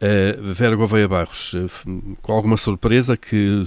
[0.01, 1.55] Eh, Vera Gouveia Barros,
[2.21, 3.63] com alguma surpresa que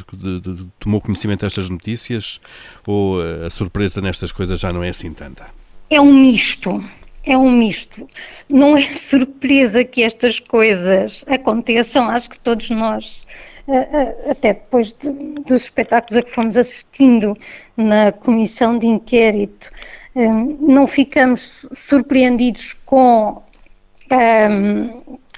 [0.78, 2.38] tomou conhecimento destas notícias
[2.86, 5.46] ou a surpresa nestas coisas já não é assim tanta?
[5.88, 6.84] É um misto
[7.28, 8.08] é um misto.
[8.48, 13.26] Não é surpresa que estas coisas aconteçam, acho que todos nós,
[13.68, 15.10] eh, eh, até depois de,
[15.42, 17.36] dos espetáculos a que fomos assistindo
[17.76, 19.70] na comissão de inquérito,
[20.16, 20.26] eh,
[20.60, 23.42] não ficamos surpreendidos com,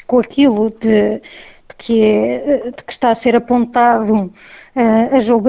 [0.06, 4.32] com aquilo de, de que, de que está a ser apontado
[5.12, 5.40] a João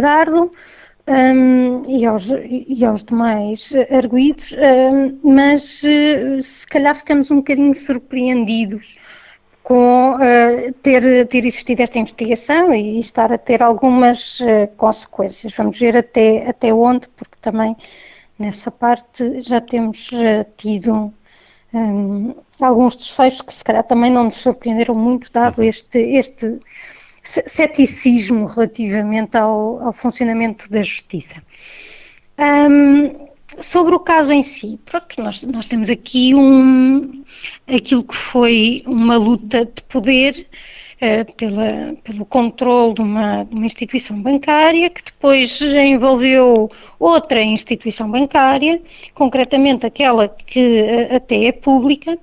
[1.08, 7.74] um, e, aos, e aos demais arguídos, um, mas uh, se calhar ficamos um bocadinho
[7.76, 8.98] surpreendidos
[9.64, 15.54] com uh, ter, ter existido esta investigação e estar a ter algumas uh, consequências.
[15.56, 17.76] Vamos ver até, até onde, porque também
[18.38, 20.10] nessa parte já temos
[20.58, 21.14] tido
[21.74, 25.68] um, alguns desfechos que se calhar também não nos surpreenderam muito, dado uhum.
[25.68, 26.60] este, este
[27.48, 31.42] ceticismo relativamente ao, ao funcionamento da justiça.
[32.38, 37.24] Um, sobre o caso em si, pronto, nós, nós temos aqui um,
[37.68, 40.48] aquilo que foi uma luta de poder
[41.02, 48.82] uh, pela, pelo controle de uma, uma, instituição bancária que depois envolveu outra instituição bancária,
[49.14, 52.18] concretamente aquela que uh, até é pública,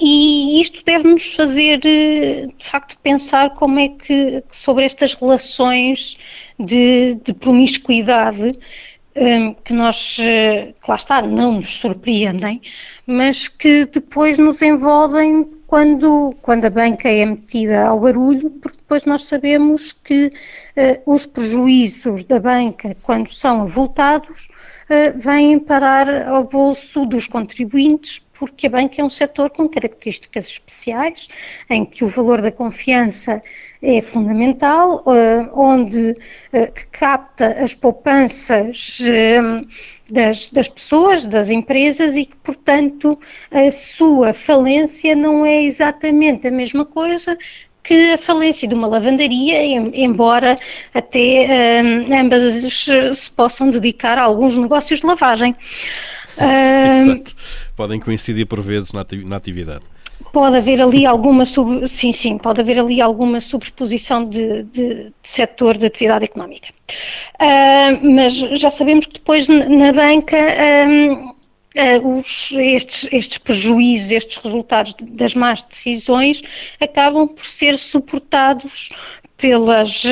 [0.00, 6.18] e isto deve-nos fazer, eh, de facto, pensar como é que, sobre estas relações
[6.58, 8.58] de, de promiscuidade,
[9.14, 12.60] eh, que nós, eh, que lá está, não nos surpreendem,
[13.06, 19.04] mas que depois nos envolvem quando, quando a banca é metida ao barulho, porque depois
[19.04, 24.48] nós sabemos que uh, os prejuízos da banca, quando são avultados,
[24.88, 30.48] uh, vêm parar ao bolso dos contribuintes, porque a banca é um setor com características
[30.48, 31.28] especiais,
[31.70, 33.42] em que o valor da confiança
[33.82, 39.66] é fundamental, uh, onde uh, que capta as poupanças uh,
[40.10, 43.18] das, das, pessoas, das empresas e que, portanto,
[43.50, 47.38] a sua falência não é exatamente a mesma coisa
[47.82, 50.58] que a falência de uma lavandaria, embora
[50.94, 51.80] até
[52.18, 55.54] ambas se possam dedicar a alguns negócios de lavagem.
[56.42, 57.34] Exato
[57.76, 59.82] podem coincidir por vezes na, atividade.
[60.32, 65.12] Pode haver ali alguma sub, sim, sim, pode haver ali alguma sobreposição de, de, de
[65.22, 66.68] setor de atividade económica.
[67.40, 71.28] Uh, mas já sabemos que depois na banca uh,
[72.04, 76.42] uh, os, estes, estes prejuízos, estes resultados das más decisões
[76.80, 78.90] acabam por ser suportados
[79.36, 80.04] pelas,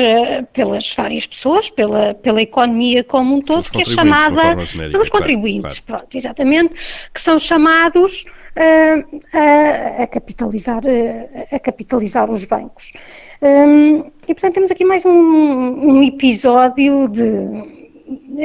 [0.51, 5.79] pelas várias pessoas, pela, pela economia como um todo, que é chamada genérica, pelos contribuintes,
[5.79, 6.01] claro, claro.
[6.01, 6.73] pronto, exatamente,
[7.13, 8.25] que são chamados
[8.57, 12.93] uh, a, a, capitalizar, uh, a capitalizar os bancos.
[13.41, 17.83] Um, e portanto temos aqui mais um, um episódio de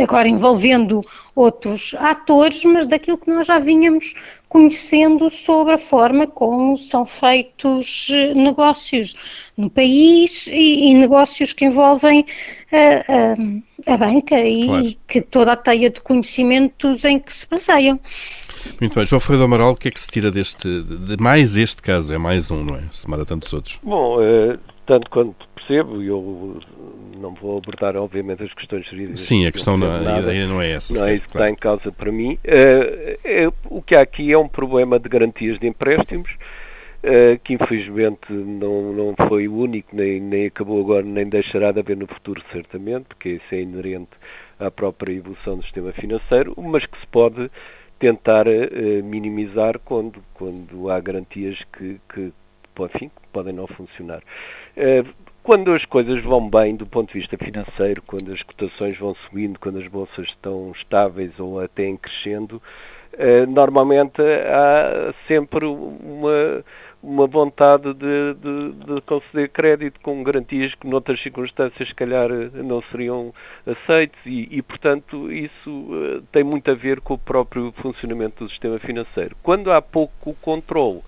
[0.01, 1.01] agora envolvendo
[1.35, 4.14] outros atores, mas daquilo que nós já vínhamos
[4.49, 11.67] conhecendo sobre a forma como são feitos eh, negócios no país e, e negócios que
[11.67, 12.25] envolvem
[12.73, 13.05] a, eh,
[13.87, 14.87] a, a banca e claro.
[15.07, 18.01] que toda a teia de conhecimentos em que se baseiam.
[18.81, 19.07] Muito bem.
[19.07, 22.13] João Ferreira do Amaral, o que é que se tira deste, de mais este caso?
[22.13, 22.83] É mais um, não é?
[22.91, 23.79] Semana tantos outros.
[23.83, 26.59] Bom, é, tanto quanto percebo, eu
[27.18, 29.20] não vou abordar, obviamente, as questões jurídicas.
[29.20, 30.92] Sim, a questão, não, a ideia não é essa.
[30.94, 31.46] Não é isso que claro.
[31.46, 32.35] está em causa para mim.
[32.44, 37.54] Uh, é, o que há aqui é um problema de garantias de empréstimos, uh, que
[37.54, 42.07] infelizmente não, não foi o único, nem, nem acabou agora, nem deixará de haver no
[42.07, 44.11] futuro, certamente, porque isso é inerente
[44.59, 47.50] à própria evolução do sistema financeiro, mas que se pode
[47.98, 52.33] tentar uh, minimizar quando, quando há garantias que, que
[52.81, 54.22] enfim, podem não funcionar.
[55.49, 59.59] Quando as coisas vão bem do ponto de vista financeiro, quando as cotações vão subindo,
[59.59, 62.61] quando as bolsas estão estáveis ou até em crescendo,
[63.15, 66.63] eh, normalmente há sempre uma,
[67.03, 72.83] uma vontade de, de, de, conceder crédito com garantias que noutras circunstâncias se calhar não
[72.91, 73.33] seriam
[73.67, 78.51] aceites e, e, portanto isso eh, tem muito a ver com o próprio funcionamento do
[78.51, 79.35] sistema financeiro.
[79.43, 81.01] Quando há pouco controle,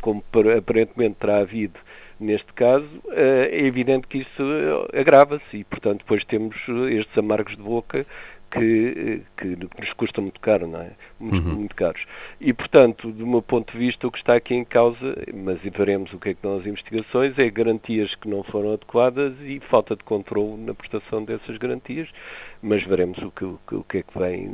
[0.00, 0.20] como
[0.58, 1.78] aparentemente terá havido
[2.24, 7.16] neste caso, eh, é evidente que isso eh, agrava-se e, portanto, depois temos eh, estes
[7.16, 8.04] amargos de boca
[8.50, 9.46] que, que
[9.80, 10.92] nos custam muito caro, não é?
[11.18, 11.54] Muito, uhum.
[11.56, 12.02] muito, caros.
[12.40, 16.12] E, portanto, do meu ponto de vista, o que está aqui em causa, mas veremos
[16.12, 19.96] o que é que dão as investigações, é garantias que não foram adequadas e falta
[19.96, 22.08] de controle na prestação dessas garantias,
[22.62, 24.48] mas veremos o que, o que é que vem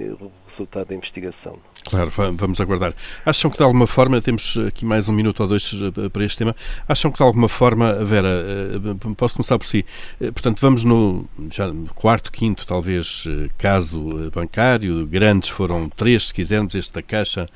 [0.51, 1.59] resultado da investigação.
[1.85, 2.95] Claro, vamos aguardar.
[3.25, 6.39] Acham que de alguma forma, temos aqui mais um minuto ou dois eh, para este
[6.39, 6.55] tema,
[6.87, 9.85] acham que de alguma forma, Vera, eh, posso começar por si,
[10.21, 13.25] eh, portanto vamos no já quarto, quinto talvez
[13.57, 17.47] caso bancário, grandes foram três se quisermos, este da Caixa,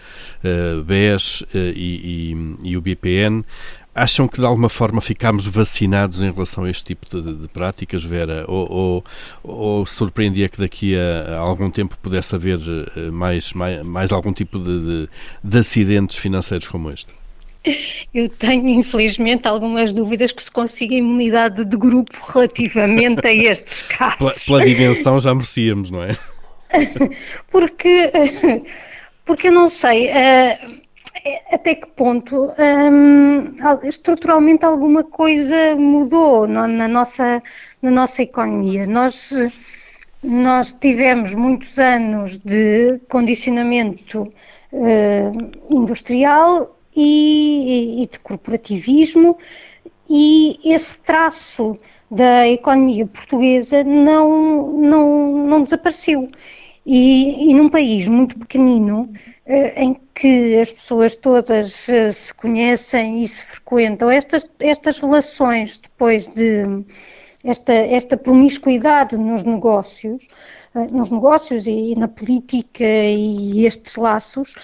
[0.87, 2.35] BES e,
[2.65, 3.45] e, e o BPN,
[3.95, 8.03] Acham que de alguma forma ficámos vacinados em relação a este tipo de, de práticas,
[8.03, 8.45] Vera?
[8.49, 9.05] Ou, ou,
[9.43, 12.59] ou, surpreendia que daqui a, algum tempo pudesse haver
[12.97, 15.09] eh, mais, mais, mais algum tipo de, de,
[15.45, 17.07] de, acidentes financeiros como este?
[18.13, 24.19] Eu tenho, infelizmente, algumas dúvidas que se consiga imunidade de grupo relativamente a estes casos.
[24.19, 26.17] Pela, pela dimensão já merecíamos, não é?
[27.49, 28.11] porque,
[29.25, 30.84] porque eu não sei uh,
[31.51, 37.43] até que ponto um, estruturalmente alguma coisa mudou na, nossa,
[37.81, 38.87] na nossa economia.
[38.87, 39.33] Nós,
[40.23, 44.33] nós tivemos muitos anos de condicionamento
[44.73, 49.39] uh, industrial e, e de corporativismo
[50.09, 51.79] e esse traço
[52.11, 56.31] da economia portuguesa não, não, não desapareceu.
[56.87, 59.11] E, e num país muito pequenino,
[59.47, 65.79] eh, em que as pessoas todas eh, se conhecem e se frequentam, estas, estas relações
[65.79, 66.85] depois de
[67.43, 70.29] esta, esta promiscuidade nos negócios,
[70.75, 74.55] eh, nos negócios e na política e estes laços,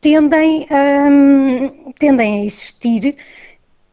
[0.00, 0.66] tendem,
[1.10, 3.16] um, tendem a existir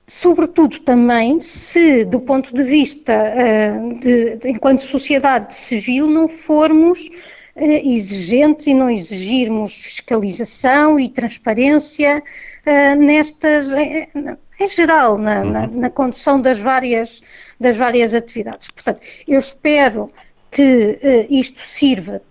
[0.07, 7.07] sobretudo também se, do ponto de vista uh, de, de, enquanto sociedade civil, não formos
[7.55, 14.09] uh, exigentes e não exigirmos fiscalização e transparência uh, nestas, em,
[14.59, 15.51] em geral, na, uhum.
[15.51, 17.21] na, na, condução das várias,
[17.59, 18.69] das várias atividades.
[18.71, 20.11] Portanto, eu espero
[20.51, 22.21] que isto sirva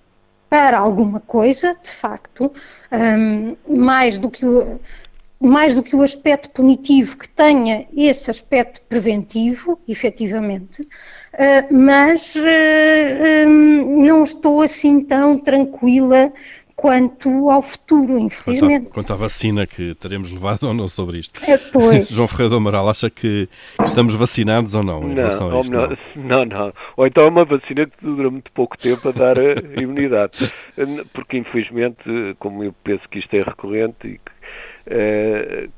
[0.52, 2.52] para alguma coisa, de facto,
[2.92, 4.44] um, mais do que
[5.42, 10.86] mais do que o aspecto punitivo, que tenha esse aspecto preventivo, efetivamente,
[11.32, 16.32] eh, mas eh, hum, não estou assim tão tranquila
[16.82, 18.86] quanto ao futuro, infelizmente.
[18.86, 21.40] Quanto, quanto à vacina que teremos levado ou não sobre isto.
[21.48, 22.08] É, pois.
[22.10, 23.48] João Ferreira do Amaral acha que
[23.84, 25.72] estamos vacinados ou não em não, relação a isto?
[25.72, 26.72] Não, não, não.
[26.96, 29.36] Ou então é uma vacina que dura muito pouco tempo a dar
[29.80, 30.50] imunidade.
[31.12, 32.02] Porque, infelizmente,
[32.38, 34.31] como eu penso que isto é recorrente e que eh,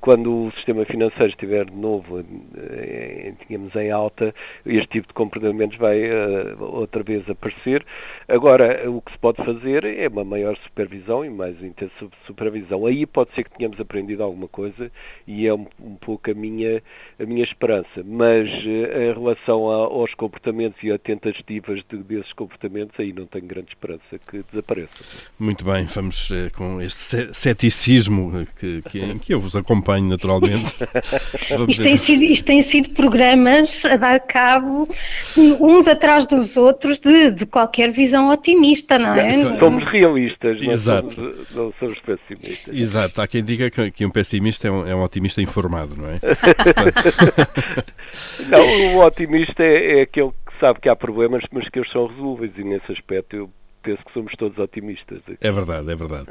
[0.01, 2.25] quando o sistema financeiro estiver de novo,
[2.57, 4.35] eh, tínhamos em alta,
[4.65, 7.85] este tipo de comportamentos vai eh, outra vez aparecer.
[8.29, 11.93] Agora, o que se pode fazer é uma maior supervisão e mais intensa
[12.27, 12.87] supervisão.
[12.87, 14.91] Aí pode ser que tenhamos aprendido alguma coisa
[15.27, 16.83] e é um, um pouco a minha,
[17.21, 18.03] a minha esperança.
[18.05, 23.47] Mas em relação a, aos comportamentos e a tentativas de, desses comportamentos, aí não tenho
[23.47, 25.05] grande esperança que desapareça.
[25.39, 30.75] Muito bem, vamos com este ceticismo que, que, em que eu vos acompanho naturalmente.
[31.69, 34.89] isto, tem sido, isto tem sido programas a dar cabo
[35.37, 39.59] uns atrás dos outros de, de qualquer visão otimista, não é?
[39.59, 41.15] Somos realistas, não Exato.
[41.15, 42.75] Somos, não somos pessimistas.
[42.75, 46.09] Exato, há quem diga que, que um pessimista é um, é um, otimista informado, não
[46.09, 46.21] é?
[48.49, 52.07] não, o otimista é, é aquele que sabe que há problemas, mas que eles são
[52.07, 53.51] resolvidos e nesse aspecto eu
[53.85, 55.21] penso que somos todos otimistas.
[55.41, 56.29] É verdade, é verdade.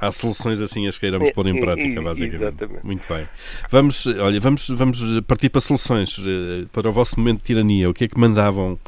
[0.00, 2.42] Há soluções assim as queiramos pôr em prática, basicamente.
[2.42, 2.84] Exatamente.
[2.84, 3.26] Muito bem.
[3.70, 7.88] Vamos, olha, vamos, vamos partir para soluções, eh, para o vosso momento de tirania.
[7.88, 8.78] O que é que mandavam,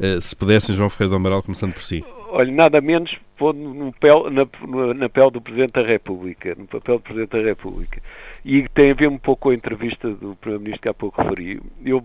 [0.00, 2.02] eh, se pudessem, João Ferreira do Amaral, começando por si?
[2.30, 4.46] Olha, nada menos pondo no pel, na,
[4.94, 8.02] na pele do Presidente da República, no papel do Presidente da República.
[8.44, 11.60] E tem a ver um pouco com a entrevista do Primeiro-Ministro que há pouco referi.
[11.84, 12.02] Eu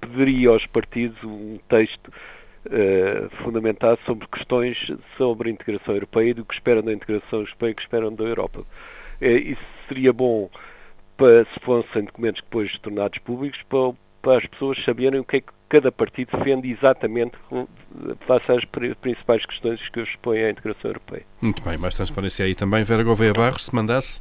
[0.00, 2.12] pediria aos partidos um texto
[2.66, 4.76] uh, fundamentado sobre questões
[5.16, 8.14] sobre a integração europeia e do que esperam da integração europeia e o que esperam
[8.14, 8.60] da Europa.
[8.60, 10.48] Uh, isso seria bom
[11.16, 13.92] para, se fossem documentos depois tornados públicos, para,
[14.22, 17.36] para as pessoas saberem o que é que cada partido defende exatamente
[18.26, 18.64] face às
[18.96, 21.24] principais questões que hoje expõem à integração europeia.
[21.40, 22.84] Muito bem, mais transparência aí também.
[22.84, 24.20] Vera Gouveia Barros, se mandasse.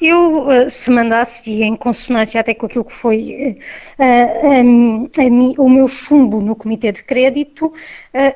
[0.00, 3.58] Eu, eh, se mandasse, e em consonância até com aquilo que foi
[3.98, 7.74] uh, um, a, o meu chumbo no Comitê de Crédito, uh,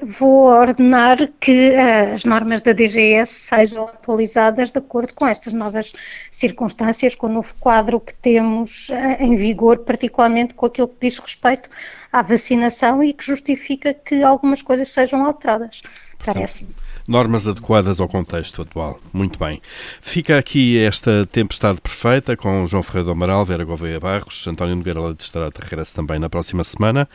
[0.03, 5.93] vou ordenar que uh, as normas da DGS sejam atualizadas de acordo com estas novas
[6.31, 8.89] circunstâncias, com o novo quadro que temos
[9.19, 11.69] em vigor, particularmente com aquilo que diz respeito
[12.13, 15.83] à vacinação e que justifica que algumas coisas sejam alteradas.
[16.25, 16.65] Parece.
[16.65, 16.90] -me.
[17.07, 19.01] Normas adequadas ao contexto atual.
[19.13, 19.61] Muito bem.
[20.01, 25.01] Fica aqui esta tempestade perfeita com João Ferreira do Amaral, Vera Gouveia Barros, António Nogueira
[25.01, 27.09] Leite estará de regresso também na próxima semana.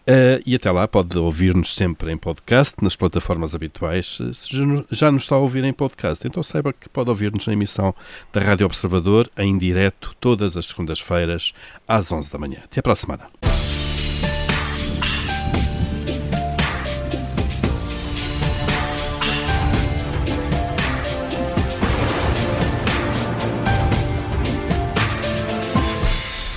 [0.00, 4.18] Uh, e até lá pode ouvir-nos sempre em podcast, nas plataformas habituais.
[4.32, 4.48] Se
[4.90, 7.94] já nos está a ouvir em podcast, então saiba que pode ouvir-nos na emissão
[8.32, 11.52] da Rádio Observador em direto todas as segundas-feiras
[11.86, 12.58] às 11 da manhã.
[12.64, 13.51] Até para a semana.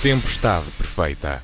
[0.06, 1.42] Tempestade perfeita.